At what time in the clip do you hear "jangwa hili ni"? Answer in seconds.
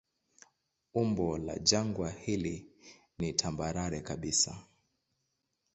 1.59-3.33